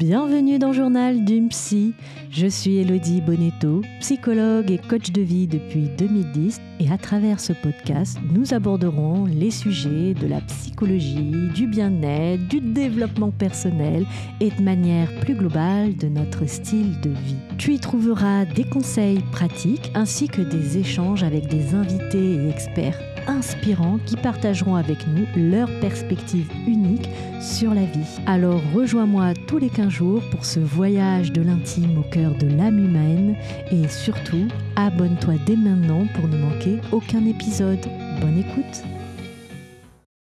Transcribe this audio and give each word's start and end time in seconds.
Bienvenue 0.00 0.58
dans 0.58 0.72
Journal 0.72 1.26
d'une 1.26 1.50
psy. 1.50 1.92
Je 2.30 2.46
suis 2.46 2.78
Elodie 2.78 3.20
Bonetto, 3.20 3.82
psychologue 4.00 4.70
et 4.70 4.78
coach 4.78 5.12
de 5.12 5.20
vie 5.20 5.46
depuis 5.46 5.90
2010 5.98 6.58
et 6.80 6.90
à 6.90 6.96
travers 6.96 7.38
ce 7.38 7.52
podcast, 7.52 8.16
nous 8.32 8.54
aborderons 8.54 9.26
les 9.26 9.50
sujets 9.50 10.14
de 10.14 10.26
la 10.26 10.40
psychologie, 10.40 11.50
du 11.54 11.66
bien-être, 11.66 12.48
du 12.48 12.62
développement 12.62 13.30
personnel 13.30 14.06
et 14.40 14.48
de 14.48 14.62
manière 14.62 15.14
plus 15.20 15.34
globale 15.34 15.94
de 15.94 16.08
notre 16.08 16.48
style 16.48 16.98
de 17.02 17.10
vie. 17.10 17.36
Tu 17.58 17.74
y 17.74 17.78
trouveras 17.78 18.46
des 18.46 18.64
conseils 18.64 19.20
pratiques 19.32 19.92
ainsi 19.94 20.28
que 20.28 20.40
des 20.40 20.78
échanges 20.78 21.24
avec 21.24 21.46
des 21.48 21.74
invités 21.74 22.36
et 22.36 22.48
experts 22.48 23.09
inspirants 23.26 23.98
qui 24.06 24.16
partageront 24.16 24.74
avec 24.74 25.06
nous 25.06 25.26
leur 25.36 25.68
perspective 25.80 26.50
unique 26.66 27.08
sur 27.40 27.74
la 27.74 27.84
vie. 27.84 28.20
Alors 28.26 28.60
rejoins-moi 28.74 29.34
tous 29.46 29.58
les 29.58 29.70
15 29.70 29.88
jours 29.88 30.22
pour 30.30 30.44
ce 30.44 30.60
voyage 30.60 31.32
de 31.32 31.42
l'intime 31.42 31.98
au 31.98 32.02
cœur 32.02 32.34
de 32.36 32.46
l'âme 32.46 32.78
humaine 32.78 33.36
et 33.70 33.88
surtout 33.88 34.48
abonne-toi 34.76 35.34
dès 35.46 35.56
maintenant 35.56 36.06
pour 36.14 36.28
ne 36.28 36.38
manquer 36.38 36.80
aucun 36.92 37.24
épisode. 37.26 37.84
Bonne 38.20 38.38
écoute 38.38 38.84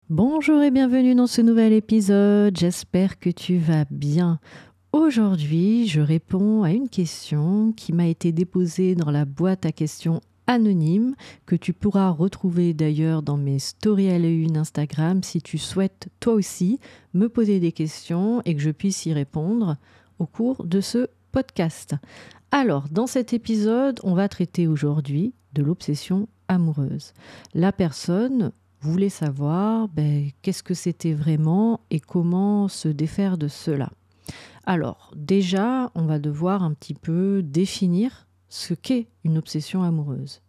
Bonjour 0.09 0.61
et 0.63 0.73
bienvenue 0.73 1.15
dans 1.15 1.29
ce 1.29 1.41
nouvel 1.41 1.73
épisode, 1.73 2.59
j'espère 2.59 3.21
que 3.21 3.31
tu 3.31 3.59
vas 3.59 3.85
bien. 3.91 4.41
Aujourd'hui, 4.93 5.87
je 5.87 6.01
réponds 6.01 6.65
à 6.65 6.73
une 6.73 6.89
question 6.89 7.73
qui 7.77 7.93
m'a 7.93 8.09
été 8.09 8.33
déposée 8.33 8.97
dans 8.97 9.13
la 9.13 9.25
boîte 9.25 9.65
à 9.65 9.71
questions 9.71 10.21
anonyme 10.51 11.15
que 11.47 11.55
tu 11.55 11.73
pourras 11.73 12.11
retrouver 12.11 12.75
d'ailleurs 12.75 13.23
dans 13.23 13.37
mes 13.37 13.61
stories 13.61 14.11
à 14.11 14.19
la 14.19 14.29
Instagram 14.59 15.23
si 15.23 15.41
tu 15.41 15.59
souhaites 15.59 16.09
toi 16.19 16.33
aussi 16.33 16.81
me 17.15 17.29
poser 17.29 17.61
des 17.61 17.71
questions 17.71 18.43
et 18.45 18.55
que 18.55 18.61
je 18.61 18.71
puisse 18.71 19.07
y 19.07 19.13
répondre 19.13 19.77
au 20.19 20.27
cours 20.27 20.65
de 20.65 20.81
ce 20.81 21.07
podcast. 21.31 21.95
Alors, 22.51 22.89
dans 22.91 23.07
cet 23.07 23.33
épisode, 23.33 24.01
on 24.03 24.15
va 24.15 24.29
traiter 24.29 24.67
aujourd'hui 24.67 25.35
de 25.53 25.63
l'obsession 25.63 26.29
amoureuse. 26.49 27.13
La 27.55 27.71
personne 27.71 28.51
voulait 28.81 29.09
savoir 29.09 29.89
ben, 29.89 30.31
qu'est-ce 30.43 30.65
que 30.65 30.75
c'était 30.75 31.13
vraiment 31.13 31.81
et 31.91 32.01
comment 32.01 32.67
se 32.67 32.89
défaire 32.89 33.39
de 33.39 33.47
cela. 33.47 33.91
Alors, 34.67 35.13
déjà, 35.15 35.93
on 35.95 36.07
va 36.07 36.19
devoir 36.19 36.65
un 36.65 36.73
petit 36.73 36.95
peu 36.95 37.41
définir 37.45 38.27
ce 38.51 38.75
qu'est 38.75 39.07
une 39.25 39.39
obsession 39.39 39.83
amoureuse. 39.83 40.43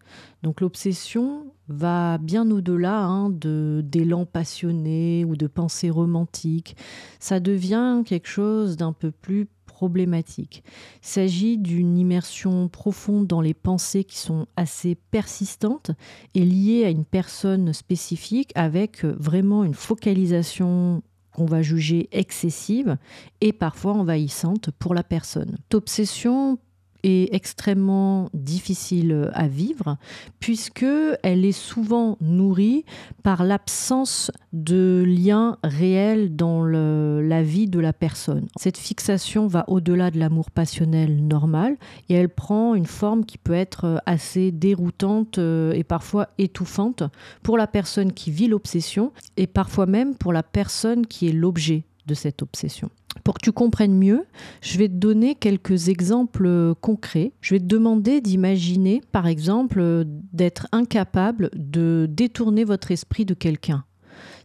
Donc 0.44 0.60
l'obsession 0.60 1.46
va 1.70 2.18
bien 2.18 2.50
au-delà 2.52 3.06
hein, 3.06 3.30
d'élan 3.30 4.26
passionné 4.26 5.24
ou 5.24 5.38
de 5.38 5.48
pensée 5.48 5.90
romantique. 5.90 6.76
Ça 7.20 7.40
devient 7.40 8.02
quelque 8.06 8.28
chose 8.28 8.76
d'un 8.76 8.92
peu 8.92 9.12
plus 9.12 9.48
problématique. 9.66 10.64
Il 11.02 11.08
s'agit 11.08 11.58
d'une 11.58 11.98
immersion 11.98 12.68
profonde 12.68 13.28
dans 13.28 13.42
les 13.42 13.54
pensées 13.54 14.04
qui 14.04 14.18
sont 14.18 14.48
assez 14.58 14.96
persistantes 14.96 15.92
et 16.36 16.44
liées 16.44 16.86
à 16.86 16.90
une 16.90 17.06
personne 17.06 17.72
spécifique 17.72 18.52
avec 18.56 19.06
vraiment 19.06 19.64
une 19.64 19.74
focalisation 19.74 21.04
qu'on 21.34 21.46
va 21.46 21.62
juger 21.62 22.10
excessive 22.12 22.98
et 23.40 23.54
parfois 23.54 23.94
envahissante 23.94 24.70
pour 24.72 24.94
la 24.94 25.04
personne. 25.04 25.58
Cette 25.64 25.76
obsession 25.76 26.60
est 27.04 27.34
extrêmement 27.34 28.30
difficile 28.34 29.30
à 29.34 29.48
vivre 29.48 29.98
puisque 30.40 30.86
elle 31.24 31.46
est 31.46 31.52
souvent 31.52 32.18
nourrie 32.22 32.86
par 33.24 33.44
l'absence 33.44 34.32
de 34.54 35.04
lien 35.06 35.58
réel 35.64 36.36
dans 36.36 36.64
la 36.64 37.44
vie 37.44 37.68
de 37.68 37.80
la 37.80 37.94
personne. 37.94 38.48
Cette 38.58 38.78
fixation 38.78 39.48
va 39.48 39.66
au-delà 39.68 40.12
de 40.12 40.20
l'amour 40.20 40.52
passionnel 40.52 41.26
normal 41.26 41.78
et 42.10 42.14
elle 42.14 42.30
prend 42.30 42.76
une 42.76 42.86
forme 42.86 43.26
qui 43.26 43.38
peut 43.38 43.54
être 43.54 44.02
assez 44.06 44.52
déroutante 44.52 45.38
euh, 45.38 45.74
et 45.74 45.84
parfois 45.84 46.30
étouffante 46.38 47.04
pour 47.44 47.58
la 47.58 47.68
personne 47.68 48.14
qui 48.14 48.32
vit 48.32 48.48
l'obsession 48.48 49.12
et 49.38 49.48
parfois 49.48 49.86
même 49.86 50.16
pour 50.16 50.34
la 50.34 50.44
personne 50.44 51.06
qui 51.06 51.28
est 51.28 51.34
l'objet 51.34 51.84
de 52.08 52.14
cette 52.14 52.42
obsession. 52.42 52.90
Pour 53.24 53.36
que 53.36 53.44
tu 53.44 53.52
comprennes 53.52 53.98
mieux, 53.98 54.26
je 54.62 54.78
vais 54.78 54.88
te 54.88 54.94
donner 54.94 55.36
quelques 55.36 55.90
exemples 55.90 56.74
concrets. 56.82 57.34
Je 57.42 57.56
vais 57.56 57.60
te 57.60 57.66
demander 57.66 58.22
d'imaginer, 58.22 59.02
par 59.12 59.28
exemple, 59.28 60.06
d'être 60.34 60.68
incapable 60.72 61.50
de 61.54 62.08
détourner 62.10 62.64
votre 62.64 62.92
esprit 62.92 63.26
de 63.26 63.34
quelqu'un. 63.34 63.84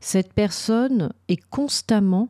Cette 0.01 0.33
personne 0.33 1.13
est 1.29 1.41
constamment 1.51 2.29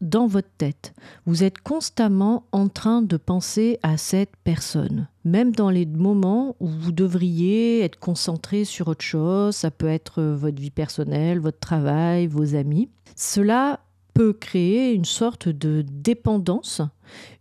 dans 0.00 0.26
votre 0.26 0.50
tête. 0.58 0.94
Vous 1.26 1.42
êtes 1.42 1.58
constamment 1.58 2.44
en 2.52 2.68
train 2.68 3.02
de 3.02 3.16
penser 3.16 3.78
à 3.82 3.96
cette 3.96 4.36
personne. 4.44 5.08
Même 5.24 5.52
dans 5.52 5.70
les 5.70 5.86
moments 5.86 6.54
où 6.60 6.68
vous 6.68 6.92
devriez 6.92 7.80
être 7.80 7.98
concentré 7.98 8.64
sur 8.64 8.88
autre 8.88 9.04
chose, 9.04 9.56
ça 9.56 9.70
peut 9.70 9.88
être 9.88 10.22
votre 10.22 10.60
vie 10.60 10.70
personnelle, 10.70 11.40
votre 11.40 11.58
travail, 11.58 12.26
vos 12.26 12.54
amis. 12.54 12.88
Cela 13.16 13.80
peut 14.18 14.32
créer 14.32 14.94
une 14.94 15.04
sorte 15.04 15.48
de 15.48 15.84
dépendance 15.88 16.82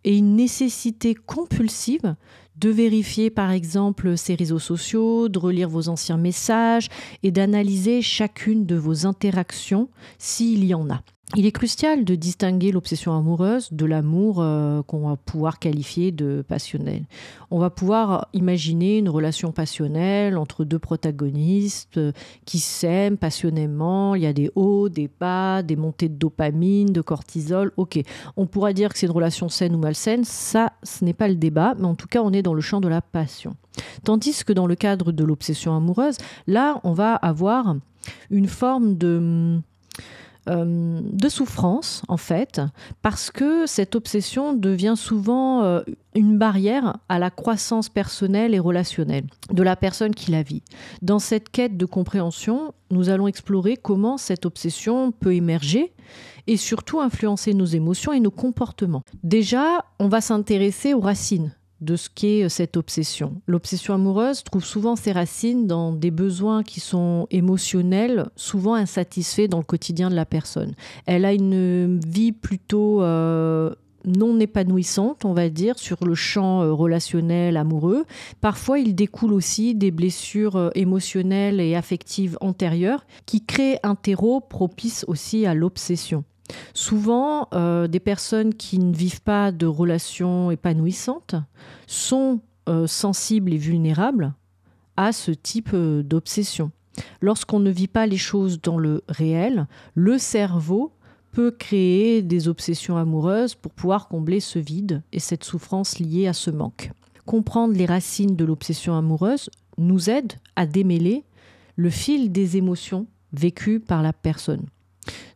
et 0.03 0.15
une 0.15 0.35
nécessité 0.35 1.15
compulsive 1.15 2.15
de 2.55 2.69
vérifier 2.69 3.31
par 3.31 3.49
exemple 3.49 4.15
ses 4.15 4.35
réseaux 4.35 4.59
sociaux, 4.59 5.27
de 5.27 5.39
relire 5.39 5.69
vos 5.69 5.89
anciens 5.89 6.17
messages 6.17 6.89
et 7.23 7.31
d'analyser 7.31 8.03
chacune 8.03 8.67
de 8.67 8.75
vos 8.75 9.07
interactions 9.07 9.89
s'il 10.19 10.65
y 10.65 10.75
en 10.75 10.87
a. 10.91 11.01
Il 11.35 11.45
est 11.45 11.51
crucial 11.51 12.05
de 12.05 12.15
distinguer 12.15 12.71
l'obsession 12.71 13.15
amoureuse 13.15 13.67
de 13.73 13.85
l'amour 13.85 14.37
euh, 14.39 14.81
qu'on 14.83 15.09
va 15.09 15.17
pouvoir 15.17 15.59
qualifier 15.59 16.13
de 16.13 16.41
passionnel. 16.47 17.03
On 17.51 17.59
va 17.59 17.69
pouvoir 17.69 18.29
imaginer 18.31 18.99
une 18.99 19.09
relation 19.09 19.51
passionnelle 19.51 20.37
entre 20.37 20.63
deux 20.63 20.79
protagonistes 20.79 21.97
euh, 21.97 22.13
qui 22.45 22.59
s'aiment 22.59 23.17
passionnément. 23.17 24.15
Il 24.15 24.21
y 24.21 24.25
a 24.25 24.31
des 24.31 24.51
hauts, 24.55 24.87
des 24.87 25.09
bas, 25.19 25.63
des 25.63 25.75
montées 25.75 26.07
de 26.07 26.15
dopamine, 26.15 26.93
de 26.93 27.01
cortisol. 27.01 27.73
Ok, 27.75 27.99
on 28.37 28.45
pourra 28.45 28.71
dire 28.71 28.93
que 28.93 28.97
c'est 28.97 29.07
une 29.07 29.11
relation 29.11 29.49
saine 29.49 29.75
ou 29.75 29.79
malsaine. 29.79 30.23
Ça, 30.23 30.71
ce 30.81 31.03
n'est 31.03 31.13
pas 31.13 31.27
le 31.27 31.35
débat, 31.35 31.75
mais 31.77 31.87
en 31.87 31.95
tout 31.95 32.07
cas, 32.07 32.21
on 32.21 32.31
est 32.31 32.41
dans 32.41 32.53
le 32.53 32.61
champ 32.61 32.79
de 32.79 32.87
la 32.87 33.01
passion. 33.01 33.57
Tandis 34.05 34.45
que 34.45 34.53
dans 34.53 34.65
le 34.65 34.75
cadre 34.75 35.11
de 35.11 35.25
l'obsession 35.25 35.75
amoureuse, 35.75 36.17
là, 36.47 36.79
on 36.85 36.93
va 36.93 37.15
avoir 37.15 37.75
une 38.31 38.47
forme 38.47 38.97
de 38.97 39.59
euh, 40.47 41.01
de 41.03 41.29
souffrance, 41.29 42.03
en 42.07 42.17
fait, 42.17 42.61
parce 43.01 43.31
que 43.31 43.65
cette 43.65 43.95
obsession 43.95 44.53
devient 44.53 44.95
souvent 44.95 45.63
euh, 45.63 45.81
une 46.15 46.37
barrière 46.37 46.97
à 47.09 47.19
la 47.19 47.29
croissance 47.29 47.89
personnelle 47.89 48.53
et 48.53 48.59
relationnelle 48.59 49.25
de 49.51 49.63
la 49.63 49.75
personne 49.75 50.15
qui 50.15 50.31
la 50.31 50.43
vit. 50.43 50.63
Dans 51.01 51.19
cette 51.19 51.49
quête 51.49 51.75
de 51.75 51.85
compréhension, 51.85 52.73
nous 52.91 53.09
allons 53.09 53.27
explorer 53.27 53.75
comment 53.75 54.17
cette 54.17 54.45
obsession 54.45 55.11
peut 55.11 55.35
émerger 55.35 55.93
et 56.47 56.55
surtout 56.55 57.01
influencer 57.01 57.53
nos 57.53 57.65
émotions 57.65 58.13
et 58.13 58.19
nos 58.19 58.31
comportements. 58.31 59.03
Déjà, 59.23 59.83
on 59.99 60.07
va 60.07 60.21
s'intéresser 60.21 60.93
aux 60.93 61.01
racines 61.01 61.56
de 61.81 61.95
ce 61.95 62.09
qu'est 62.13 62.43
euh, 62.43 62.49
cette 62.49 62.77
obsession. 62.77 63.41
L'obsession 63.47 63.93
amoureuse 63.93 64.43
trouve 64.43 64.65
souvent 64.65 64.95
ses 64.95 65.11
racines 65.11 65.67
dans 65.67 65.91
des 65.91 66.11
besoins 66.11 66.63
qui 66.63 66.79
sont 66.79 67.27
émotionnels, 67.29 68.27
souvent 68.35 68.73
insatisfaits 68.73 69.47
dans 69.47 69.59
le 69.59 69.63
quotidien 69.63 70.09
de 70.09 70.15
la 70.15 70.25
personne. 70.25 70.73
Elle 71.05 71.25
a 71.25 71.33
une 71.33 71.99
vie 71.99 72.31
plutôt 72.31 73.01
euh, 73.03 73.73
non 74.05 74.39
épanouissante, 74.39 75.25
on 75.25 75.33
va 75.33 75.49
dire, 75.49 75.77
sur 75.77 76.03
le 76.03 76.15
champ 76.15 76.61
euh, 76.61 76.73
relationnel, 76.73 77.57
amoureux. 77.57 78.05
Parfois, 78.41 78.79
il 78.79 78.95
découle 78.95 79.33
aussi 79.33 79.75
des 79.75 79.91
blessures 79.91 80.71
émotionnelles 80.75 81.59
et 81.59 81.75
affectives 81.75 82.37
antérieures 82.41 83.05
qui 83.25 83.45
créent 83.45 83.79
un 83.83 83.95
terreau 83.95 84.39
propice 84.39 85.05
aussi 85.07 85.45
à 85.45 85.53
l'obsession. 85.53 86.23
Souvent, 86.73 87.47
euh, 87.53 87.87
des 87.87 87.99
personnes 87.99 88.53
qui 88.53 88.79
ne 88.79 88.93
vivent 88.93 89.21
pas 89.21 89.51
de 89.51 89.65
relations 89.65 90.51
épanouissantes 90.51 91.35
sont 91.87 92.39
euh, 92.69 92.87
sensibles 92.87 93.53
et 93.53 93.57
vulnérables 93.57 94.33
à 94.95 95.11
ce 95.11 95.31
type 95.31 95.71
euh, 95.73 96.03
d'obsession. 96.03 96.71
Lorsqu'on 97.21 97.59
ne 97.59 97.69
vit 97.69 97.87
pas 97.87 98.07
les 98.07 98.17
choses 98.17 98.61
dans 98.61 98.77
le 98.77 99.03
réel, 99.07 99.67
le 99.93 100.17
cerveau 100.17 100.91
peut 101.31 101.51
créer 101.51 102.21
des 102.23 102.47
obsessions 102.47 102.97
amoureuses 102.97 103.53
pour 103.53 103.71
pouvoir 103.71 104.07
combler 104.07 104.39
ce 104.39 104.57
vide 104.57 105.03
et 105.11 105.19
cette 105.19 105.43
souffrance 105.43 105.99
liée 105.99 106.27
à 106.27 106.33
ce 106.33 106.49
manque. 106.49 106.91
Comprendre 107.25 107.75
les 107.75 107.85
racines 107.85 108.35
de 108.35 108.45
l'obsession 108.45 108.95
amoureuse 108.95 109.49
nous 109.77 110.09
aide 110.09 110.33
à 110.55 110.65
démêler 110.65 111.23
le 111.75 111.89
fil 111.89 112.31
des 112.31 112.57
émotions 112.57 113.05
vécues 113.33 113.79
par 113.79 114.01
la 114.01 114.13
personne. 114.13 114.65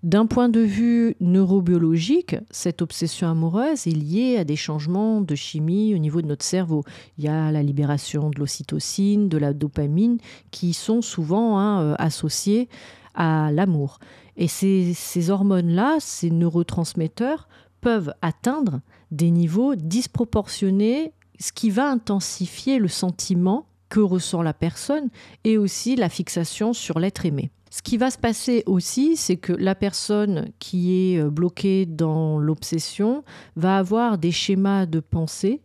D'un 0.03 0.25
point 0.25 0.49
de 0.49 0.59
vue 0.59 1.15
neurobiologique, 1.19 2.35
cette 2.49 2.81
obsession 2.81 3.29
amoureuse 3.29 3.85
est 3.87 3.91
liée 3.91 4.37
à 4.37 4.43
des 4.43 4.55
changements 4.55 5.21
de 5.21 5.35
chimie 5.35 5.93
au 5.93 5.99
niveau 5.99 6.21
de 6.21 6.27
notre 6.27 6.45
cerveau. 6.45 6.83
Il 7.17 7.23
y 7.23 7.27
a 7.27 7.51
la 7.51 7.61
libération 7.61 8.29
de 8.29 8.39
l'ocytocine, 8.39 9.29
de 9.29 9.37
la 9.37 9.53
dopamine, 9.53 10.17
qui 10.49 10.73
sont 10.73 11.01
souvent 11.01 11.59
hein, 11.59 11.81
euh, 11.81 11.95
associées 11.99 12.67
à 13.13 13.51
l'amour. 13.51 13.99
Et 14.37 14.47
ces 14.47 15.29
hormones-là, 15.29 15.97
ces 15.99 16.31
neurotransmetteurs, 16.31 17.47
peuvent 17.81 18.13
atteindre 18.21 18.81
des 19.11 19.29
niveaux 19.29 19.75
disproportionnés, 19.75 21.13
ce 21.39 21.51
qui 21.51 21.69
va 21.69 21.89
intensifier 21.89 22.79
le 22.79 22.87
sentiment 22.87 23.65
que 23.89 23.99
ressent 23.99 24.41
la 24.41 24.53
personne 24.53 25.09
et 25.43 25.57
aussi 25.57 25.95
la 25.95 26.09
fixation 26.09 26.73
sur 26.73 26.97
l'être 26.99 27.25
aimé. 27.25 27.51
Ce 27.71 27.81
qui 27.81 27.95
va 27.97 28.11
se 28.11 28.17
passer 28.17 28.63
aussi, 28.65 29.15
c'est 29.15 29.37
que 29.37 29.53
la 29.53 29.75
personne 29.75 30.49
qui 30.59 31.13
est 31.13 31.19
euh, 31.19 31.29
bloquée 31.29 31.85
dans 31.85 32.37
l'obsession 32.37 33.23
va 33.55 33.77
avoir 33.77 34.17
des 34.17 34.31
schémas 34.31 34.85
de 34.85 34.99
pensée 34.99 35.61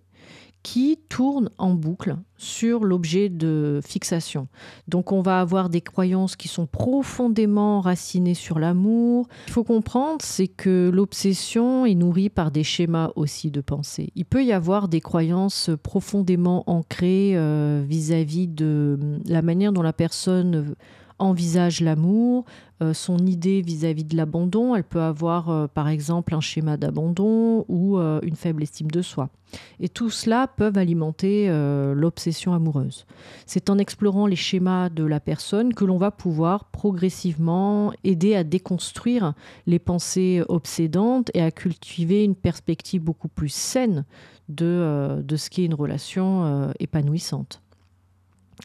qui 0.63 0.99
tournent 1.09 1.51
en 1.59 1.75
boucle 1.75 2.17
sur 2.37 2.85
l'objet 2.85 3.29
de 3.29 3.81
fixation. 3.85 4.47
Donc 4.89 5.13
on 5.13 5.21
va 5.21 5.41
avoir 5.41 5.69
des 5.69 5.81
croyances 5.81 6.35
qui 6.37 6.49
sont 6.49 6.67
profondément 6.67 7.81
racinées 7.81 8.35
sur 8.35 8.59
l'amour. 8.59 9.29
Il 9.47 9.53
faut 9.53 9.65
comprendre, 9.65 10.19
c'est 10.23 10.49
que 10.49 10.91
l'obsession 10.93 11.87
est 11.87 11.95
nourrie 11.95 12.31
par 12.31 12.51
des 12.51 12.65
schémas 12.65 13.11
aussi 13.17 13.51
de 13.51 13.61
pensée. 13.61 14.11
Il 14.17 14.25
peut 14.25 14.45
y 14.45 14.53
avoir 14.53 14.89
des 14.89 15.01
croyances 15.01 15.71
profondément 15.83 16.65
ancrées 16.69 17.33
euh, 17.35 17.85
vis-à-vis 17.87 18.49
de 18.49 18.99
la 19.27 19.43
manière 19.43 19.73
dont 19.73 19.83
la 19.83 19.93
personne 19.93 20.75
envisage 21.19 21.81
l'amour, 21.81 22.45
euh, 22.83 22.93
son 22.93 23.19
idée 23.19 23.63
vis-à-vis 23.63 24.05
de 24.05 24.17
l'abandon. 24.17 24.75
Elle 24.75 24.85
peut 24.85 25.01
avoir 25.01 25.49
euh, 25.49 25.67
par 25.67 25.89
exemple 25.89 26.35
un 26.35 26.41
schéma 26.41 26.77
d'abandon 26.77 27.65
ou 27.69 27.99
euh, 27.99 28.21
une 28.23 28.37
faible 28.37 28.63
estime 28.63 28.91
de 28.91 29.01
soi. 29.01 29.31
Et 29.81 29.89
tout 29.89 30.11
cela 30.11 30.49
peuvent 30.49 30.77
alimenter 30.77 31.49
l'obsession 31.95 32.53
amoureuse. 32.53 33.07
C'est 33.47 33.71
en 33.71 33.79
explorant 33.79 34.27
les 34.27 34.37
schémas 34.37 34.89
de 34.89 35.05
la 35.05 35.21
personne 35.21 35.73
que 35.73 35.85
l'on 35.85 35.99
va 35.99 36.11
pouvoir 36.11 36.65
progressivement 36.65 37.93
aider 38.03 38.35
à 38.35 38.43
déconstruire 38.43 39.35
les 39.69 39.79
pensées 39.79 40.43
obsédantes 40.49 41.31
et 41.33 41.43
à 41.43 41.53
cultiver 41.53 42.25
une 42.25 42.35
perspective 42.35 43.03
beaucoup 43.03 43.29
plus 43.29 43.49
saine 43.49 44.05
de, 44.49 45.23
de 45.23 45.37
ce 45.37 45.49
qu'est 45.49 45.65
une 45.65 45.75
relation 45.75 46.73
épanouissante. 46.81 47.63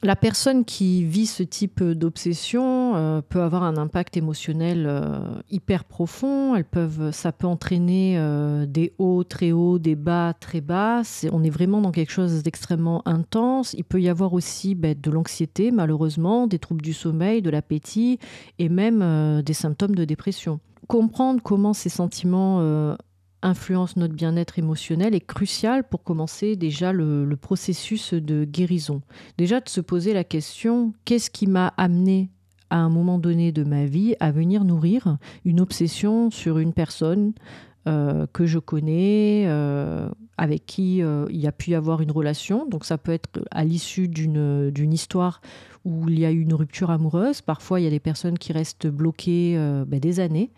La 0.04 0.16
personne 0.16 0.66
qui 0.66 1.04
vit 1.04 1.28
ce 1.28 1.44
type 1.44 1.84
d'obsession 1.84 2.96
euh, 2.96 3.22
peut 3.22 3.42
avoir 3.42 3.64
un 3.64 3.78
impact 3.78 4.18
émotionnel 4.18 4.86
euh, 4.88 5.20
hyper 5.52 5.84
profond. 5.84 6.56
Elles 6.56 6.66
peuvent, 6.66 7.12
ça 7.12 7.32
peut 7.32 7.46
entraîner 7.46 8.16
euh, 8.18 8.66
des 8.66 8.94
hauts 8.98 9.24
très 9.24 9.52
hauts, 9.52 9.78
des 9.78 9.96
bas 9.96 10.34
très 10.34 10.62
bas. 10.62 11.04
on 11.32 11.44
est 11.44 11.52
vraiment 11.52 11.82
dans 11.82 11.92
quelque 11.92 12.12
chose 12.12 12.42
d'extrêmement 12.42 13.08
intense. 13.08 13.76
Il 13.78 13.84
peut 13.84 14.02
y 14.02 14.10
avoir 14.10 14.34
aussi 14.34 14.74
ben, 14.74 14.96
de 15.00 15.12
l'anxiété, 15.12 15.72
malheureusement, 15.72 16.48
des 16.48 16.58
troubles 16.58 16.82
du 16.82 16.94
sommeil, 16.94 17.44
de 17.44 17.52
l'appétit 17.52 18.18
et 18.58 18.70
même 18.70 19.42
des 19.44 19.54
symptômes 19.54 19.96
de 19.96 20.06
dépression. 20.06 20.60
Comprendre 20.88 21.42
comment 21.44 21.74
ces 21.74 21.90
sentiments 21.90 22.96
influence 23.42 23.98
notre 23.98 24.14
bien-être 24.14 24.60
émotionnel 24.60 25.16
est 25.16 25.26
crucial 25.26 25.84
pour 25.84 26.04
commencer 26.04 26.56
déjà 26.56 26.92
le, 26.92 27.36
processus 27.36 28.14
de 28.14 28.46
guérison. 28.46 29.02
Déjà 29.38 29.60
de 29.60 29.70
se 29.70 29.82
poser 29.82 30.14
la 30.14 30.24
question, 30.24 30.94
qu'est-ce 31.06 31.30
qui 31.30 31.48
m'a 31.48 31.74
amené 31.78 32.30
à 32.70 32.78
un 32.78 32.90
moment 32.90 33.20
donné 33.20 33.52
de 33.52 33.64
ma 33.64 33.86
vie 33.86 34.16
à 34.20 34.32
venir 34.32 34.64
nourrir 34.64 35.18
une 35.44 35.60
obsession 35.60 36.30
sur 36.30 36.58
une 36.58 36.74
personne 36.74 37.34
euh, 37.88 38.28
que 38.32 38.46
je 38.46 38.60
connais, 38.60 39.46
euh, 39.48 40.08
avec 40.38 40.68
qui 40.68 41.02
euh, 41.02 41.26
il 41.32 41.42
y 41.42 41.48
a 41.48 41.52
pu 41.52 41.72
y 41.72 41.76
avoir 41.76 42.02
une 42.02 42.12
relation? 42.12 42.68
Donc 42.70 42.86
ça 42.86 42.98
peut 42.98 43.12
être 43.12 43.44
à 43.50 43.66
l'issue 43.66 44.08
d'une 44.08 44.94
histoire 44.94 45.42
où 45.84 46.08
il 46.08 46.20
y 46.20 46.26
a 46.26 46.32
eu 46.32 46.42
une 46.42 46.54
rupture 46.54 46.92
amoureuse. 46.92 47.42
Parfois, 47.42 47.80
il 47.80 47.84
y 47.84 47.88
a 47.88 47.90
des 47.90 48.00
personnes 48.00 48.38
qui 48.38 48.54
restent 48.54 48.88
bloquées 48.88 49.56
ben, 49.88 50.00
des 50.00 50.20
années 50.20 50.52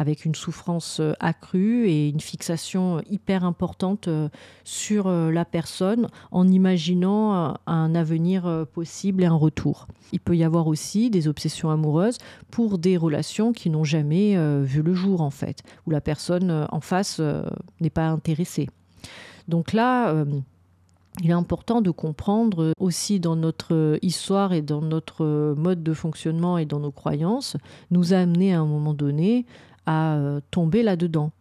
avec 0.00 0.24
une 0.24 0.34
souffrance 0.34 0.98
euh, 0.98 1.12
accrue 1.20 1.86
et 1.86 2.08
une 2.08 2.20
fixation 2.20 3.02
hyper 3.10 3.44
importante 3.44 4.08
euh, 4.08 4.30
sur 4.64 5.08
euh, 5.08 5.30
la 5.30 5.44
personne 5.44 6.08
en 6.30 6.48
imaginant 6.48 7.54
un 7.66 7.94
avenir 7.94 8.66
possible 8.72 9.22
et 9.22 9.26
un 9.26 9.34
retour. 9.34 9.86
Il 10.12 10.20
peut 10.20 10.36
y 10.36 10.42
avoir 10.42 10.68
aussi 10.68 11.10
des 11.10 11.28
obsessions 11.28 11.68
amoureuses 11.68 12.16
pour 12.50 12.78
des 12.78 12.96
relations 12.96 13.52
qui 13.52 13.68
n'ont 13.68 13.84
jamais 13.84 14.36
vu 14.62 14.82
le 14.82 14.94
jour 14.94 15.20
en 15.20 15.30
fait, 15.30 15.62
où 15.86 15.90
la 15.90 16.00
personne 16.00 16.66
en 16.70 16.80
face 16.80 17.20
n'est 17.80 17.90
pas 17.90 18.08
intéressée. 18.08 18.68
Donc 19.48 19.72
là, 19.72 20.24
il 21.22 21.30
est 21.30 21.34
important 21.34 21.82
de 21.82 21.90
comprendre 21.90 22.72
aussi 22.78 23.20
dans 23.20 23.36
notre 23.36 23.98
histoire 24.02 24.52
et 24.52 24.62
dans 24.62 24.80
notre 24.80 25.54
mode 25.56 25.82
de 25.82 25.92
fonctionnement 25.92 26.56
et 26.56 26.64
dans 26.64 26.80
nos 26.80 26.92
croyances, 26.92 27.56
nous 27.90 28.14
a 28.14 28.18
amené 28.18 28.54
à 28.54 28.60
un 28.60 28.66
moment 28.66 28.94
donné 28.94 29.44
à 29.90 30.14
euh, 30.14 30.40
tomber 30.52 30.84
là-dedans. 30.84 31.32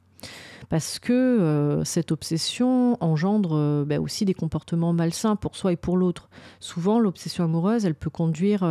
Parce 0.70 0.98
que 1.00 1.14
euh, 1.14 1.84
cette 1.84 2.12
obsession 2.12 2.98
engendre 3.00 3.52
euh, 3.54 3.86
bah, 3.86 4.00
aussi 4.00 4.26
des 4.26 4.34
comportements 4.34 4.92
malsains 4.92 5.36
pour 5.36 5.56
soi 5.56 5.74
et 5.74 5.76
pour 5.76 5.98
l'autre. 5.98 6.30
Souvent, 6.60 7.00
l'obsession 7.00 7.44
amoureuse, 7.44 7.86
elle 7.86 7.96
peut 7.96 8.10
conduire 8.10 8.64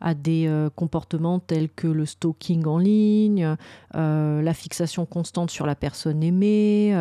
à 0.00 0.14
des 0.14 0.48
comportements 0.76 1.40
tels 1.40 1.68
que 1.68 1.88
le 1.88 2.06
stalking 2.06 2.66
en 2.66 2.78
ligne, 2.78 3.56
la 3.94 4.54
fixation 4.54 5.06
constante 5.06 5.50
sur 5.50 5.66
la 5.66 5.74
personne 5.74 6.22
aimée, 6.22 6.94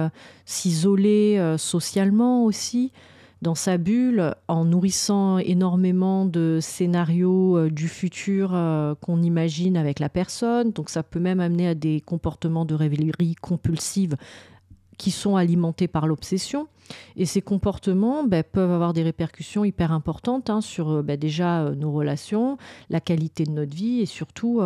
s'isoler 0.46 1.56
socialement 1.58 2.44
aussi 2.44 2.92
dans 3.42 3.56
sa 3.56 3.78
bulle 3.78 4.36
en 4.48 4.66
nourrissant 4.66 5.38
énormément 5.38 6.26
de 6.26 6.60
scénarios 6.62 7.58
euh, 7.58 7.70
du 7.70 7.88
futur 7.88 8.52
euh, 8.54 8.96
qu'on 8.96 9.22
imagine 9.22 9.78
avec 9.78 10.00
la 10.00 10.10
personne. 10.10 10.72
Donc 10.72 10.90
ça 10.90 11.04
peut 11.04 11.20
même 11.20 11.40
amener 11.40 11.68
à 11.68 11.76
des 11.76 12.02
comportements 12.02 12.66
de 12.66 12.74
rêverie 12.74 13.36
compulsive 13.36 14.16
qui 14.98 15.12
sont 15.12 15.36
alimentés 15.36 15.88
par 15.88 16.08
l'obsession. 16.08 16.68
Et 17.16 17.26
ces 17.26 17.42
comportements 17.42 18.24
ben, 18.24 18.44
peuvent 18.44 18.72
avoir 18.72 18.94
des 18.94 19.04
répercussions 19.04 19.66
hyper 19.66 19.92
importantes 19.92 20.50
hein, 20.50 20.62
sur 20.62 20.90
euh, 20.90 21.02
ben, 21.02 21.18
déjà 21.18 21.72
nos 21.72 21.92
relations, 21.92 22.58
la 22.90 23.00
qualité 23.00 23.44
de 23.44 23.52
notre 23.52 23.76
vie 23.76 24.02
et 24.02 24.06
surtout 24.06 24.62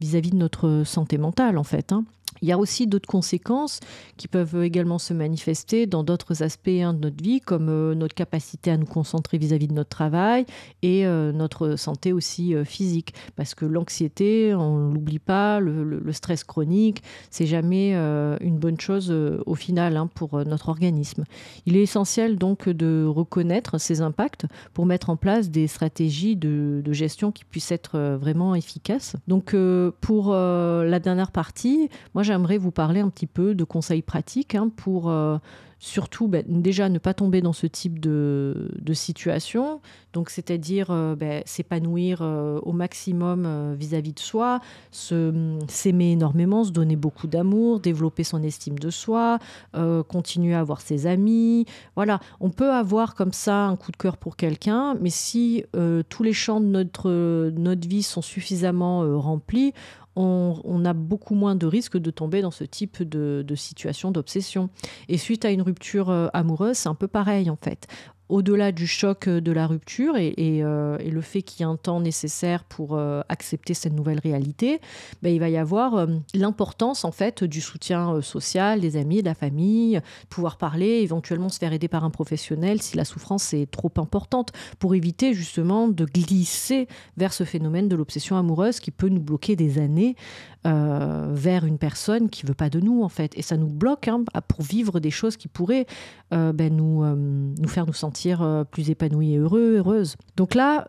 vis-à-vis 0.00 0.30
de 0.30 0.36
notre 0.36 0.82
santé 0.84 1.18
mentale 1.18 1.58
en 1.58 1.64
fait. 1.64 1.92
Hein. 1.92 2.04
Il 2.42 2.48
y 2.48 2.52
a 2.52 2.58
aussi 2.58 2.86
d'autres 2.86 3.08
conséquences 3.08 3.80
qui 4.16 4.28
peuvent 4.28 4.62
également 4.62 4.98
se 4.98 5.14
manifester 5.14 5.86
dans 5.86 6.02
d'autres 6.02 6.42
aspects 6.42 6.68
hein, 6.68 6.92
de 6.92 7.00
notre 7.00 7.22
vie, 7.22 7.40
comme 7.40 7.68
euh, 7.68 7.94
notre 7.94 8.14
capacité 8.14 8.70
à 8.70 8.76
nous 8.76 8.86
concentrer 8.86 9.38
vis-à-vis 9.38 9.68
de 9.68 9.72
notre 9.72 9.90
travail 9.90 10.46
et 10.82 11.06
euh, 11.06 11.32
notre 11.32 11.76
santé 11.76 12.12
aussi 12.12 12.54
euh, 12.54 12.64
physique. 12.64 13.14
Parce 13.36 13.54
que 13.54 13.64
l'anxiété, 13.64 14.54
on 14.54 14.88
ne 14.88 14.94
l'oublie 14.94 15.18
pas, 15.18 15.60
le, 15.60 16.12
stress 16.12 16.44
chronique, 16.44 17.02
c'est 17.30 17.46
jamais 17.46 17.94
une 17.94 18.58
bonne 18.58 18.80
chose 18.80 19.10
au 19.10 19.54
final 19.54 20.02
pour 20.14 20.44
notre 20.46 20.70
organisme. 20.70 21.24
Il 21.64 21.76
est 21.76 21.82
essentiel 21.82 22.36
donc 22.36 22.68
de 22.68 23.06
reconnaître 23.06 23.78
ces 23.78 24.00
impacts 24.00 24.46
pour 24.74 24.86
mettre 24.86 25.10
en 25.10 25.16
place 25.16 25.50
des 25.50 25.66
stratégies 25.66 26.36
de, 26.36 26.82
gestion 26.92 27.32
qui 27.32 27.44
puissent 27.44 27.72
être 27.72 27.98
vraiment 28.20 28.54
efficaces. 28.54 29.16
Donc 29.28 29.54
pour 30.00 30.32
la 30.32 30.98
dernière 30.98 31.30
partie, 31.30 31.90
moi 32.14 32.22
j'aimerais 32.22 32.58
vous 32.58 32.70
parler 32.70 33.00
un 33.00 33.08
petit 33.08 33.26
peu 33.26 33.54
de 33.54 33.64
conseils 33.64 34.02
pratiques 34.02 34.54
hein, 34.54 34.70
pour 34.74 35.10
euh, 35.10 35.38
surtout 35.78 36.28
ben, 36.28 36.44
déjà 36.46 36.88
ne 36.88 36.98
pas 36.98 37.14
tomber 37.14 37.40
dans 37.40 37.52
ce 37.52 37.66
type 37.66 38.00
de, 38.00 38.70
situation, 38.92 39.80
donc 40.12 40.30
c'est-à-dire 40.30 40.90
euh, 40.90 41.14
ben, 41.14 41.42
s'épanouir 41.44 42.20
euh, 42.22 42.58
au 42.62 42.72
maximum 42.72 43.74
vis-à-vis 43.74 44.14
de 44.14 44.20
soi, 44.20 44.60
s'aimer 44.90 46.12
énormément, 46.12 46.64
se 46.64 46.70
donner 46.70 46.96
beaucoup 46.96 47.26
d'amour, 47.26 47.80
développer 47.80 48.24
son 48.24 48.42
estime 48.42 48.78
de 48.78 48.90
soi, 48.90 49.38
continuer 50.08 50.54
à 50.54 50.60
avoir 50.60 50.80
ses 50.80 51.06
amis. 51.06 51.45
Voilà, 51.94 52.20
on 52.40 52.50
peut 52.50 52.70
avoir 52.70 53.14
comme 53.14 53.32
ça 53.32 53.64
un 53.64 53.76
coup 53.76 53.92
de 53.92 53.96
cœur 53.96 54.16
pour 54.16 54.36
quelqu'un, 54.36 54.96
mais 55.00 55.10
si 55.10 55.64
tous 56.08 56.22
les 56.22 56.32
champs 56.32 56.60
de 56.60 56.66
notre, 56.66 57.50
notre 57.50 57.88
vie 57.88 58.02
sont 58.02 58.22
suffisamment 58.22 59.00
remplis, 59.20 59.72
on, 60.16 60.84
a 60.84 60.92
beaucoup 60.92 61.34
moins 61.34 61.54
de 61.54 61.66
risques 61.66 61.98
de 61.98 62.10
tomber 62.10 62.42
dans 62.42 62.50
ce 62.50 62.64
type 62.64 63.02
de, 63.02 63.44
de 63.46 63.54
situation 63.54 64.10
d'obsession. 64.10 64.70
Et 65.08 65.18
suite 65.18 65.44
à 65.44 65.50
une 65.50 65.62
rupture 65.62 66.10
euh, 66.10 66.28
amoureuse, 66.32 66.76
c'est 66.76 66.88
un 66.88 66.94
peu 66.94 67.08
pareil 67.08 67.50
en 67.50 67.56
fait 67.56 67.86
au-delà 68.28 68.72
du 68.72 68.86
choc 68.86 69.28
euh, 69.28 69.40
de 69.40 69.52
la 69.52 69.66
rupture 69.66 70.14
euh, 70.16 70.98
et, 70.98 71.10
le 71.10 71.20
fait 71.20 71.42
qu'il 71.42 71.60
y 71.60 71.68
ait 71.68 71.72
un 71.72 71.76
temps 71.76 72.00
nécessaire 72.00 72.64
pour 72.64 72.94
euh, 72.94 73.22
accepter 73.28 73.74
cette 73.74 73.92
nouvelle 73.92 74.18
réalité, 74.18 74.80
ben, 75.22 75.32
il 75.32 75.40
va 75.40 75.48
y 75.48 75.56
avoir 75.56 76.06
l'importance 76.34 77.04
en 77.04 77.12
fait 77.12 77.44
du 77.44 77.60
soutien 77.60 78.20
social, 78.22 78.80
des 78.80 78.96
amis, 78.96 79.20
de 79.20 79.26
la 79.26 79.34
famille, 79.34 80.00
pouvoir 80.28 80.58
parler, 80.58 81.00
éventuellement 81.02 81.48
se 81.48 81.58
faire 81.58 81.72
aider 81.72 81.88
par 81.88 82.04
un 82.04 82.10
professionnel 82.10 82.82
si 82.82 82.96
la 82.96 83.04
souffrance 83.04 83.54
est 83.54 83.70
trop 83.70 83.92
importante 83.96 84.52
pour 84.78 84.94
éviter 84.94 85.32
justement 85.32 85.88
de 85.88 86.04
glisser 86.04 86.88
vers 87.16 87.32
ce 87.32 87.44
phénomène 87.44 87.88
de 87.88 87.96
l'obsession 87.96 88.36
amoureuse 88.36 88.80
qui 88.80 88.90
peut 88.90 89.08
nous 89.08 89.20
bloquer 89.20 89.56
des 89.56 89.78
années 89.78 90.16
euh, 90.66 91.28
vers 91.30 91.64
une 91.64 91.78
personne 91.78 92.28
qui 92.28 92.44
veut 92.44 92.54
pas 92.54 92.70
de 92.70 92.80
nous 92.80 93.04
en 93.04 93.08
fait. 93.08 93.38
Et 93.38 93.42
ça 93.42 93.56
nous 93.56 93.68
bloque 93.68 94.08
hein, 94.08 94.24
pour 94.48 94.62
vivre 94.62 94.98
des 94.98 95.12
choses 95.12 95.36
qui 95.36 95.46
pourraient 95.46 95.86
euh, 96.34 96.52
ben, 96.52 96.74
nous, 96.74 97.04
euh, 97.04 97.14
nous 97.14 97.68
faire 97.68 97.86
nous 97.86 97.92
sentir 97.92 98.64
plus 98.72 98.90
épanouis 98.90 99.34
et 99.34 99.36
heureux 99.36 99.76
heureuses 99.76 100.16
donc 100.36 100.54
là 100.54 100.84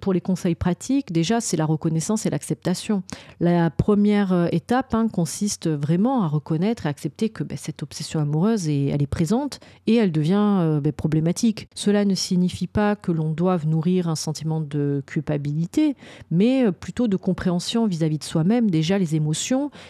pour 0.00 0.12
les 0.12 0.20
conseils 0.20 0.54
pratiques 0.54 1.12
déjà 1.12 1.40
c'est 1.40 1.56
la 1.56 1.64
reconnaissance 1.64 2.26
et 2.26 2.30
l'acceptation. 2.30 3.02
La 3.38 3.70
première 3.70 4.48
étape 4.52 4.94
hein, 4.94 5.06
consiste 5.06 5.68
vraiment 5.68 6.22
à 6.22 6.28
reconnaître 6.28 6.86
et 6.86 6.88
accepter 6.88 7.28
que 7.28 7.44
ben, 7.44 7.56
cette 7.56 7.82
obsession 7.82 8.20
amoureuse 8.20 8.68
est, 8.68 8.86
elle 8.86 9.02
est 9.02 9.06
présente 9.06 9.60
et 9.86 9.94
elle 9.94 10.12
devient 10.12 10.80
ben, 10.82 10.92
problématique. 10.92 11.68
Cela 11.74 12.04
ne 12.04 12.14
signifie 12.14 12.66
pas 12.66 12.96
que 12.96 13.12
l'on 13.12 13.30
doive 13.30 13.66
nourrir 13.68 14.08
un 14.08 14.16
sentiment 14.16 14.60
de 14.60 15.02
culpabilité 15.06 15.94
mais 16.30 16.72
plutôt 16.72 17.06
de 17.06 17.16
compréhension 17.16 17.86
vis-à-vis 17.86 18.18
de 18.18 18.24
soi-même. 18.24 18.70
Déjà 18.70 18.98
les 18.98 19.14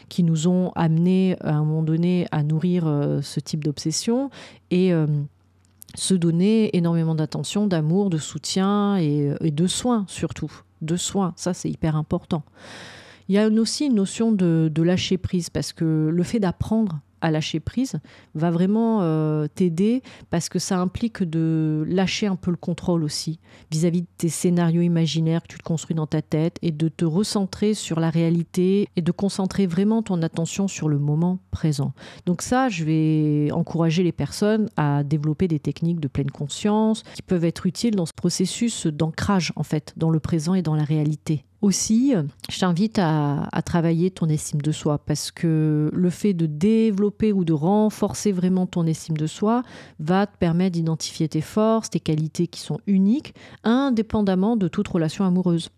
qui 0.09 0.23
nous 0.23 0.49
ont 0.49 0.73
amenés 0.75 1.37
à 1.41 1.55
un 1.55 1.65
moment 1.65 1.83
donné 1.83 2.27
à 2.31 2.43
nourrir 2.43 2.87
euh, 2.87 3.21
ce 3.23 3.41
type 3.41 3.65
d'obsession 3.65 4.31
et 4.71 4.93
euh, 4.93 5.07
se 5.95 6.15
donner 6.15 6.77
énormément 6.77 7.15
d'attention, 7.15 7.67
d'amour, 7.67 8.11
de 8.11 8.19
soutien 8.19 8.97
et, 8.99 9.35
et, 9.41 9.51
de 9.51 9.67
soins 9.67 10.05
surtout. 10.09 10.53
De 10.83 10.97
soins, 10.97 11.33
ça 11.37 11.53
c'est 11.55 11.71
hyper 11.71 11.97
important. 11.97 12.43
Il 13.29 13.35
y 13.35 13.39
a 13.39 13.49
aussi 13.49 13.87
une 13.87 13.95
notion 13.95 14.33
de, 14.33 14.71
de 14.73 14.83
lâcher 14.83 15.19
prise 15.19 15.51
parce 15.51 15.73
que 15.73 16.11
le 16.13 16.23
fait 16.23 16.41
d'apprendre 16.41 17.01
à 17.21 17.31
lâcher 17.31 17.61
prise 17.61 17.99
va 18.35 18.51
vraiment 18.51 19.01
euh, 19.03 19.47
t'aider 19.55 20.03
parce 20.31 20.49
que 20.49 20.59
ça 20.59 20.79
implique 20.79 21.23
de 21.23 21.85
lâcher 21.89 22.27
un 22.27 22.37
peu 22.37 22.51
le 22.51 22.57
contrôle 22.57 23.05
aussi 23.05 23.39
vis-à-vis 23.71 24.03
de 24.03 24.07
tes 24.17 24.29
scénarios 24.29 24.83
imaginaires 24.83 25.43
que 25.43 25.49
tu 25.49 25.59
te 25.59 25.63
construis 25.63 25.95
dans 25.95 26.07
ta 26.07 26.23
tête 26.23 26.57
et 26.63 26.73
de 26.73 26.89
te 26.89 27.05
recentrer 27.05 27.75
sur 27.75 28.01
la 28.01 28.11
réalité 28.11 28.89
et 28.97 29.03
de 29.03 29.13
concentrer 29.13 29.67
vraiment 29.67 30.03
ton 30.03 30.23
attention 30.23 30.69
sur 30.69 30.89
le 30.89 30.99
moment 30.99 31.39
présent. 31.51 31.93
Donc 32.27 32.43
ça, 32.43 32.69
je 32.69 32.85
vais 32.85 33.51
encourager 33.53 34.03
les 34.03 34.13
personnes 34.13 34.69
à 34.77 35.05
développer 35.05 35.49
des 35.49 35.59
techniques 35.59 36.01
de 36.01 36.09
pleine 36.09 36.31
conscience 36.31 37.03
qui 37.15 37.23
peuvent 37.23 37.45
être 37.45 37.67
utiles 37.67 37.97
dans 37.97 38.07
ce 38.07 38.13
processus 38.15 38.87
d'ancrage 38.87 39.53
en 39.57 39.63
fait 39.63 39.93
dans 39.97 40.11
le 40.11 40.21
présent 40.21 40.55
et 40.55 40.63
dans 40.63 40.75
la 40.75 40.85
réalité. 40.85 41.45
Aussi, 41.63 42.15
je 42.51 42.59
t'invite 42.59 42.99
à, 42.99 43.49
travailler 43.65 44.11
ton 44.11 44.29
estime 44.29 44.63
de 44.63 44.73
soi 44.73 44.99
parce 44.99 45.31
que 45.31 45.91
le 45.93 46.11
fait 46.11 46.33
de 46.33 46.47
développer 46.47 47.33
ou 47.33 47.45
de 47.45 47.53
renforcer 47.53 48.33
vraiment 48.33 48.67
ton 48.67 48.87
estime 48.87 49.17
de 49.17 49.27
soi 49.27 49.63
va 49.99 50.27
te 50.27 50.37
permettre 50.39 50.73
d'identifier 50.73 51.29
tes 51.29 51.43
forces, 51.43 51.91
tes 51.91 52.01
qualités 52.01 52.47
qui 52.47 52.61
sont 52.61 52.81
uniques, 52.87 53.35
indépendamment 53.63 54.57
de 54.57 54.69
toute 54.69 54.89
relation 54.89 55.25
amoureuse. 55.27 55.71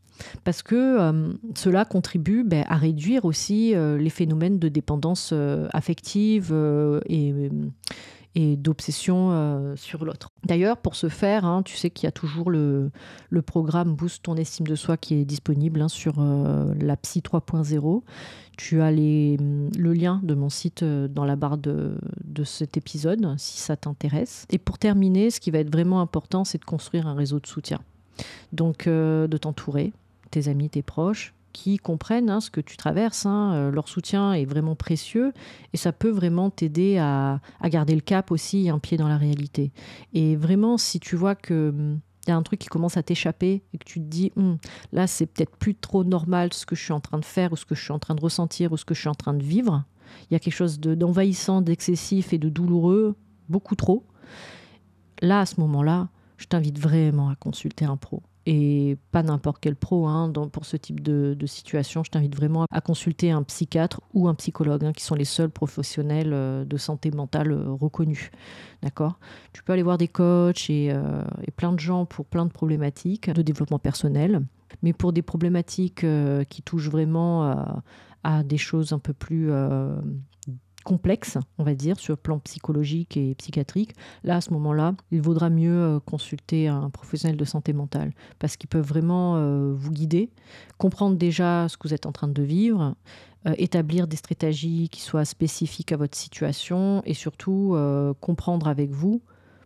Parce 0.44 0.62
que 0.62 0.74
euh, 0.74 1.32
cela 1.54 1.84
contribue 1.84 2.44
ben, 2.44 2.64
à 2.68 2.76
réduire 2.76 3.24
aussi 3.24 3.74
euh, 3.74 3.98
les 3.98 4.10
phénomènes 4.10 4.58
de 4.58 4.68
dépendance 4.68 5.30
euh, 5.32 5.68
affective 5.72 6.54
et 7.08 7.50
et 8.34 8.56
d'obsession 8.56 9.30
euh, 9.30 9.76
sur 9.76 10.04
l'autre. 10.04 10.28
D'ailleurs, 10.44 10.78
pour 10.78 10.94
ce 10.94 11.08
faire, 11.08 11.44
hein, 11.44 11.62
tu 11.62 11.76
sais 11.76 11.90
qu'il 11.90 12.06
y 12.06 12.08
a 12.08 12.12
toujours 12.12 12.50
le, 12.50 12.90
programme 13.46 13.94
Boost 13.94 14.22
ton 14.22 14.36
estime 14.36 14.66
de 14.66 14.74
soi 14.74 14.96
qui 14.96 15.14
est 15.14 15.24
disponible 15.24 15.82
hein, 15.82 15.88
sur 15.88 16.14
euh, 16.18 16.72
la 16.80 16.96
Psy 16.96 17.20
3.0. 17.20 18.02
Tu 18.56 18.80
as 18.80 18.92
le 18.92 19.92
lien 19.92 20.20
de 20.22 20.34
mon 20.34 20.48
site 20.48 20.82
euh, 20.82 21.08
dans 21.08 21.24
la 21.24 21.36
barre 21.36 21.58
de, 21.58 21.98
cet 22.44 22.76
épisode, 22.76 23.34
si 23.38 23.60
ça 23.60 23.76
t'intéresse. 23.76 24.46
Et 24.50 24.58
pour 24.58 24.78
terminer, 24.78 25.30
ce 25.30 25.38
qui 25.38 25.50
va 25.50 25.58
être 25.58 25.70
vraiment 25.70 26.00
important, 26.00 26.44
c'est 26.44 26.58
de 26.58 26.64
construire 26.64 27.06
un 27.06 27.14
réseau 27.14 27.38
de 27.38 27.46
soutien. 27.46 27.80
Donc, 28.52 28.88
de 28.88 29.36
t'entourer, 29.36 29.92
tes 30.30 30.48
amis, 30.48 30.68
tes 30.68 30.82
proches, 30.82 31.34
qui 31.52 31.76
comprennent 31.76 32.30
hein, 32.30 32.40
ce 32.40 32.50
que 32.50 32.60
tu 32.60 32.76
traverses. 32.76 33.26
Hein. 33.26 33.52
Euh, 33.54 33.70
leur 33.70 33.88
soutien 33.88 34.32
est 34.32 34.44
vraiment 34.44 34.74
précieux 34.74 35.32
et 35.72 35.76
ça 35.76 35.92
peut 35.92 36.10
vraiment 36.10 36.50
t'aider 36.50 36.98
à, 36.98 37.40
garder 37.64 37.94
le 37.94 38.00
cap 38.00 38.30
aussi, 38.30 38.68
un 38.68 38.78
pied 38.78 38.96
dans 38.96 39.08
la 39.08 39.16
réalité. 39.16 39.72
Et 40.12 40.36
vraiment, 40.36 40.78
si 40.78 41.00
tu 41.00 41.16
vois 41.16 41.34
que 41.34 41.72
il 42.26 42.30
y 42.30 42.32
a 42.32 42.36
un 42.36 42.42
truc 42.42 42.60
qui 42.60 42.68
commence 42.68 42.96
à 42.96 43.02
t'échapper 43.02 43.64
et 43.74 43.78
que 43.78 43.84
tu 43.84 43.98
te 43.98 44.04
dis 44.04 44.30
hm, 44.36 44.56
là 44.92 45.08
c'est 45.08 45.26
peut-être 45.26 45.56
plus 45.56 45.74
trop 45.74 46.04
normal 46.04 46.52
ce 46.52 46.64
que 46.64 46.76
je 46.76 46.84
suis 46.84 46.92
en 46.92 47.00
train 47.00 47.18
de 47.18 47.24
faire 47.24 47.52
ou 47.52 47.56
ce 47.56 47.64
que 47.64 47.74
je 47.74 47.82
suis 47.82 47.90
en 47.90 47.98
train 47.98 48.14
de 48.14 48.20
ressentir 48.20 48.70
ou 48.70 48.76
ce 48.76 48.84
que 48.84 48.94
je 48.94 49.00
suis 49.00 49.08
en 49.08 49.14
train 49.16 49.34
de 49.34 49.42
vivre 49.42 49.82
il 50.30 50.34
y 50.34 50.36
a 50.36 50.38
quelque 50.38 50.54
chose 50.54 50.78
d'envahissant 50.78 51.62
de, 51.62 51.66
d'excessif 51.66 52.32
et 52.32 52.38
de 52.38 52.48
douloureux 52.48 53.16
beaucoup 53.48 53.74
trop 53.74 54.06
là 55.20 55.40
à 55.40 55.46
ce 55.46 55.60
moment 55.60 55.82
là 55.82 56.10
je 56.36 56.46
t'invite 56.46 56.78
vraiment 56.78 57.28
à 57.28 57.34
consulter 57.34 57.86
un 57.86 57.96
pro 57.96 58.22
et 58.46 58.96
pas 59.12 59.22
n'importe 59.22 59.58
quel 59.60 59.76
pro 59.76 60.06
hein, 60.06 60.32
pour 60.52 60.64
ce 60.64 60.76
type 60.76 61.00
de, 61.00 61.36
situation. 61.46 62.02
Je 62.02 62.10
t'invite 62.10 62.34
vraiment 62.34 62.66
à 62.70 62.80
consulter 62.80 63.30
un 63.30 63.42
psychiatre 63.42 64.00
ou 64.14 64.28
un 64.28 64.34
psychologue, 64.34 64.84
hein, 64.84 64.92
qui 64.92 65.04
sont 65.04 65.14
les 65.14 65.24
seuls 65.24 65.50
professionnels 65.50 66.32
euh, 66.32 66.64
de 66.64 66.76
santé 66.76 67.10
mentale 67.10 67.52
euh, 67.52 67.70
reconnus. 67.70 68.30
D'accord? 68.82 69.18
Tu 69.52 69.62
peux 69.62 69.72
aller 69.72 69.82
voir 69.82 69.98
des 69.98 70.08
coachs 70.08 70.70
et, 70.70 70.90
euh, 70.92 71.22
et 71.46 71.50
plein 71.50 71.72
de 71.72 71.80
gens 71.80 72.04
pour 72.04 72.26
plein 72.26 72.46
de 72.46 72.50
problématiques 72.50 73.30
de 73.30 73.42
développement 73.42 73.78
personnel. 73.78 74.42
Mais 74.82 74.92
pour 74.92 75.12
des 75.12 75.22
problématiques 75.22 76.06
qui 76.48 76.62
touchent 76.62 76.88
vraiment 76.88 77.82
à, 78.24 78.42
des 78.42 78.56
choses 78.56 78.94
un 78.94 78.98
peu 78.98 79.12
plus 79.12 79.50
complexe, 80.82 81.38
on 81.58 81.64
va 81.64 81.74
dire, 81.74 81.98
sur 81.98 82.12
le 82.12 82.16
plan 82.16 82.38
psychologique 82.40 83.16
et 83.16 83.34
psychiatrique, 83.34 83.94
là, 84.24 84.36
à 84.36 84.40
ce 84.40 84.50
moment-là, 84.52 84.94
il 85.10 85.20
vaudra 85.20 85.50
mieux 85.50 85.76
euh, 85.76 86.00
consulter 86.00 86.68
un 86.68 86.90
professionnel 86.90 87.36
de 87.36 87.44
santé 87.44 87.72
mentale 87.72 88.12
parce 88.38 88.56
qu'ils 88.56 88.68
peuvent 88.68 88.86
vraiment 88.86 89.36
euh, 89.36 89.72
vous 89.74 89.90
guider, 89.90 90.30
comprendre 90.78 91.16
déjà 91.16 91.68
ce 91.68 91.76
que 91.76 91.88
vous 91.88 91.94
êtes 91.94 92.06
en 92.06 92.12
train 92.12 92.28
de 92.28 92.42
vivre, 92.42 92.94
euh, 93.46 93.54
établir 93.58 94.06
des 94.06 94.16
stratégies 94.16 94.88
qui 94.88 95.00
soient 95.00 95.24
spécifiques 95.24 95.92
à 95.92 95.96
votre 95.96 96.16
situation 96.16 97.02
et 97.04 97.14
surtout 97.14 97.76
comprendre 98.20 98.68
avec 98.68 98.90
vous 98.90 99.22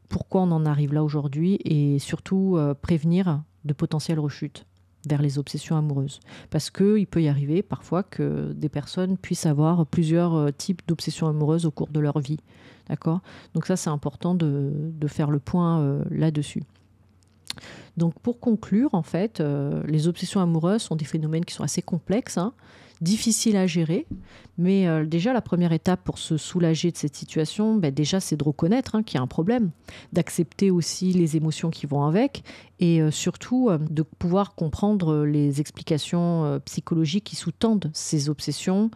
pourquoi 0.08 0.42
on 0.42 0.52
en 0.52 0.64
arrive 0.66 0.94
là 0.94 1.02
aujourd'hui 1.02 1.58
et 1.64 1.98
surtout 1.98 2.58
prévenir 2.80 3.42
de 3.64 3.72
potentielles 3.72 4.20
rechutes 4.20 4.66
vers 5.06 5.22
les 5.22 5.38
obsessions 5.38 5.76
amoureuses. 5.76 6.20
Parce 6.50 6.70
qu'il 6.70 7.06
peut 7.06 7.22
y 7.22 7.28
arriver 7.28 7.62
parfois 7.62 8.02
que 8.02 8.52
des 8.52 8.68
personnes 8.68 9.16
puissent 9.16 9.46
avoir 9.46 9.86
plusieurs 9.86 10.34
euh, 10.34 10.50
types 10.50 10.82
d'obsessions 10.86 11.28
amoureuses 11.28 11.64
au 11.64 11.70
cours 11.70 11.88
de 11.88 12.00
leur 12.00 12.18
vie. 12.18 12.38
Donc 13.54 13.66
ça, 13.66 13.76
c'est 13.76 13.90
important 13.90 14.34
de, 14.34 14.70
de, 14.72 15.08
faire 15.08 15.30
le 15.30 15.38
point 15.38 15.80
euh, 15.80 16.04
là-dessus. 16.10 16.62
Donc 17.96 18.18
pour 18.20 18.40
conclure, 18.40 18.94
en 18.94 19.02
fait, 19.02 19.40
euh, 19.40 19.82
les 19.86 20.08
obsessions 20.08 20.40
amoureuses 20.40 20.82
sont 20.82 20.96
des 20.96 21.04
phénomènes 21.04 21.44
qui 21.44 21.54
sont 21.54 21.62
assez 21.62 21.82
complexes, 21.82 22.38
hein, 22.38 22.52
difficiles 23.00 23.56
à 23.56 23.66
gérer, 23.66 24.06
mais 24.58 24.86
euh, 24.86 25.04
déjà 25.04 25.32
la 25.32 25.42
première 25.42 25.72
étape 25.72 26.02
pour 26.04 26.18
se 26.18 26.36
soulager 26.36 26.90
de 26.90 26.96
cette 26.96 27.14
situation, 27.14 27.76
ben, 27.76 27.92
déjà 27.92 28.20
c'est 28.20 28.36
de 28.36 28.44
reconnaître 28.44 28.94
hein, 28.94 29.02
qu'il 29.02 29.16
y 29.16 29.18
a 29.18 29.22
un 29.22 29.26
problème, 29.26 29.70
d'accepter 30.12 30.70
aussi 30.70 31.12
les 31.12 31.36
émotions 31.36 31.70
qui 31.70 31.86
vont 31.86 32.04
avec 32.04 32.42
et 32.80 33.00
euh, 33.00 33.10
surtout 33.10 33.70
de 33.90 34.02
pouvoir 34.02 34.54
comprendre 34.54 35.24
les 35.24 35.60
explications 35.60 36.60
psychologiques 36.64 37.24
qui 37.24 37.36
sous-tendent 37.36 37.90
ces 37.92 38.28
obsessions. 38.28 38.90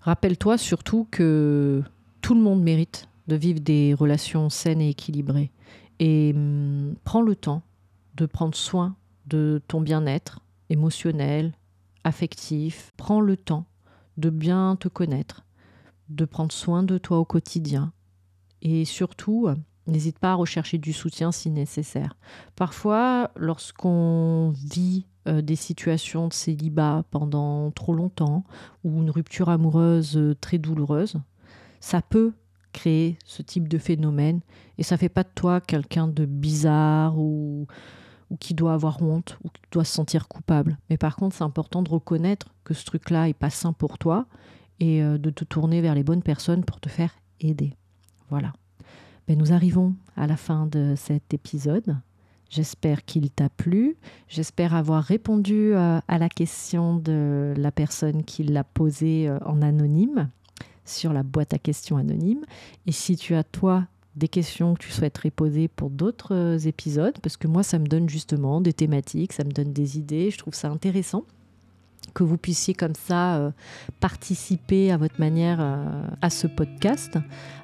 Rappelle-toi 0.00 0.58
surtout 0.58 1.06
que 1.10 1.82
tout 2.20 2.34
le 2.34 2.40
monde 2.40 2.62
mérite 2.62 3.08
de 3.28 3.36
vivre 3.36 3.60
des 3.60 3.94
relations 3.94 4.50
saines 4.50 4.80
et 4.80 4.90
équilibrées 4.90 5.50
et 5.98 6.32
hum, 6.34 6.94
prends 7.04 7.22
le 7.22 7.34
temps 7.34 7.62
de 8.16 8.26
prendre 8.26 8.54
soin 8.54 8.96
de 9.26 9.62
ton 9.68 9.80
bien-être 9.80 10.40
émotionnel, 10.70 11.52
affectif. 12.04 12.92
Prends 12.96 13.20
le 13.20 13.36
temps 13.36 13.66
de 14.16 14.30
bien 14.30 14.76
te 14.76 14.88
connaître, 14.88 15.44
de 16.08 16.24
prendre 16.24 16.52
soin 16.52 16.82
de 16.82 16.98
toi 16.98 17.18
au 17.18 17.24
quotidien 17.24 17.92
et 18.62 18.84
surtout, 18.84 19.48
n'hésite 19.86 20.18
pas 20.18 20.32
à 20.32 20.34
rechercher 20.34 20.78
du 20.78 20.92
soutien 20.92 21.30
si 21.30 21.50
nécessaire. 21.50 22.16
Parfois, 22.56 23.30
lorsqu'on 23.36 24.52
vit 24.56 25.06
euh, 25.28 25.42
des 25.42 25.56
situations 25.56 26.28
de 26.28 26.32
célibat 26.32 27.04
pendant 27.10 27.70
trop 27.70 27.94
longtemps 27.94 28.44
ou 28.82 29.02
une 29.02 29.10
rupture 29.10 29.48
amoureuse 29.48 30.16
euh, 30.16 30.34
très 30.40 30.58
douloureuse, 30.58 31.16
ça 31.80 32.02
peut 32.02 32.32
créer 32.72 33.18
ce 33.24 33.42
type 33.42 33.68
de 33.68 33.78
phénomène 33.78 34.40
et 34.78 34.82
ça 34.82 34.96
fait 34.96 35.08
pas 35.08 35.22
de 35.22 35.30
toi 35.34 35.60
quelqu'un 35.60 36.08
de 36.08 36.26
bizarre 36.26 37.18
ou 37.18 37.66
ou 38.30 38.36
qui 38.36 38.54
doit 38.54 38.74
avoir 38.74 39.02
honte 39.02 39.38
ou 39.44 39.48
qui 39.48 39.62
doit 39.70 39.84
se 39.84 39.92
sentir 39.92 40.28
coupable. 40.28 40.78
Mais 40.90 40.96
par 40.96 41.16
contre, 41.16 41.36
c'est 41.36 41.44
important 41.44 41.82
de 41.82 41.90
reconnaître 41.90 42.48
que 42.64 42.74
ce 42.74 42.84
truc-là 42.84 43.28
est 43.28 43.34
pas 43.34 43.50
sain 43.50 43.72
pour 43.72 43.98
toi 43.98 44.26
et 44.80 45.02
euh, 45.02 45.18
de 45.18 45.30
te 45.30 45.44
tourner 45.44 45.80
vers 45.80 45.94
les 45.94 46.02
bonnes 46.02 46.22
personnes 46.22 46.64
pour 46.64 46.80
te 46.80 46.88
faire 46.88 47.14
aider. 47.40 47.74
Voilà. 48.30 48.52
Ben, 49.28 49.38
nous 49.38 49.52
arrivons 49.52 49.94
à 50.16 50.26
la 50.26 50.36
fin 50.36 50.66
de 50.66 50.94
cet 50.96 51.34
épisode. 51.34 51.96
J'espère 52.48 53.04
qu'il 53.04 53.30
t'a 53.30 53.48
plu. 53.48 53.96
J'espère 54.28 54.74
avoir 54.74 55.02
répondu 55.02 55.74
euh, 55.74 55.98
à 56.06 56.18
la 56.18 56.28
question 56.28 56.96
de 56.96 57.54
la 57.56 57.72
personne 57.72 58.22
qui 58.22 58.44
l'a 58.44 58.62
posée 58.62 59.28
euh, 59.28 59.38
en 59.44 59.62
anonyme 59.62 60.30
sur 60.84 61.12
la 61.12 61.24
boîte 61.24 61.54
à 61.54 61.58
questions 61.58 61.96
anonyme. 61.96 62.44
Et 62.86 62.92
si 62.92 63.16
tu 63.16 63.34
as 63.34 63.42
toi 63.42 63.86
des 64.16 64.28
questions 64.28 64.74
que 64.74 64.80
tu 64.80 64.90
souhaiterais 64.90 65.30
poser 65.30 65.68
pour 65.68 65.90
d'autres 65.90 66.34
euh, 66.34 66.58
épisodes, 66.58 67.16
parce 67.22 67.36
que 67.36 67.46
moi, 67.46 67.62
ça 67.62 67.78
me 67.78 67.86
donne 67.86 68.08
justement 68.08 68.60
des 68.60 68.72
thématiques, 68.72 69.32
ça 69.32 69.44
me 69.44 69.52
donne 69.52 69.72
des 69.72 69.98
idées, 69.98 70.30
je 70.30 70.38
trouve 70.38 70.54
ça 70.54 70.68
intéressant 70.68 71.24
que 72.14 72.22
vous 72.22 72.38
puissiez 72.38 72.72
comme 72.72 72.94
ça 72.94 73.36
euh, 73.36 73.50
participer 74.00 74.90
à 74.90 74.96
votre 74.96 75.20
manière 75.20 75.58
euh, 75.60 75.84
à 76.22 76.30
ce 76.30 76.46
podcast. 76.46 77.18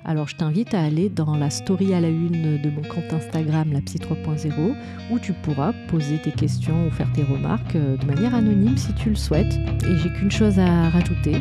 Alors 0.04 0.28
je 0.28 0.36
t'invite 0.36 0.74
à 0.74 0.82
aller 0.82 1.08
dans 1.08 1.36
la 1.36 1.48
story 1.48 1.94
à 1.94 2.00
la 2.00 2.08
une 2.08 2.60
de 2.60 2.70
mon 2.70 2.82
compte 2.82 3.10
Instagram, 3.12 3.72
la 3.72 3.80
psy 3.80 3.98
3.0, 3.98 4.74
où 5.10 5.18
tu 5.20 5.32
pourras 5.32 5.72
poser 5.88 6.20
tes 6.20 6.32
questions 6.32 6.86
ou 6.86 6.90
faire 6.90 7.10
tes 7.12 7.22
remarques 7.22 7.76
de 7.76 8.04
manière 8.04 8.34
anonyme 8.34 8.76
si 8.76 8.92
tu 8.94 9.10
le 9.10 9.16
souhaites. 9.16 9.54
Et 9.54 9.96
j'ai 9.96 10.12
qu'une 10.12 10.30
chose 10.30 10.58
à 10.58 10.90
rajouter. 10.90 11.36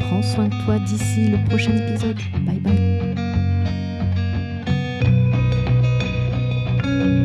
Prends 0.00 0.22
soin 0.22 0.48
de 0.48 0.64
toi 0.64 0.78
d'ici 0.80 1.28
le 1.28 1.42
prochain 1.48 1.74
épisode. 1.76 2.18
Bye 2.44 2.58
bye. 2.58 3.31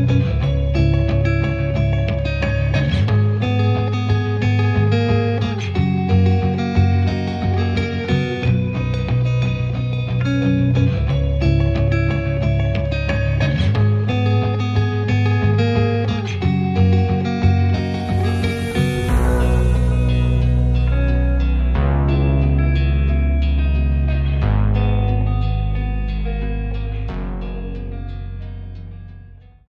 thank 0.07 0.25
you 0.25 0.37